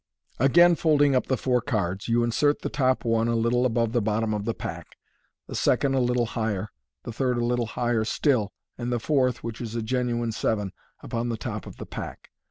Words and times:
Again 0.39 0.73
folding 0.73 1.15
up 1.15 1.27
the 1.27 1.37
four 1.37 1.61
cards, 1.61 2.07
you 2.07 2.23
insert 2.23 2.63
the 2.63 2.69
top 2.69 3.05
one 3.05 3.27
a 3.27 3.35
little 3.35 3.67
above 3.67 3.91
the 3.91 4.01
bottom 4.01 4.33
of 4.33 4.45
the 4.45 4.53
pack, 4.55 4.97
the 5.45 5.53
second 5.53 5.93
a 5.93 5.99
little 5.99 6.25
higher, 6.25 6.69
the 7.03 7.13
third 7.13 7.37
a 7.37 7.45
little 7.45 7.67
higher 7.67 8.03
still, 8.03 8.51
and 8.79 8.91
the 8.91 8.99
fourth 8.99 9.43
(which 9.43 9.61
is 9.61 9.75
a 9.75 9.83
genuine 9.83 10.31
seven) 10.31 10.71
upon 11.03 11.29
the 11.29 11.37
top 11.37 11.67
of 11.67 11.75
the 11.75 11.85
pack. 11.85 12.31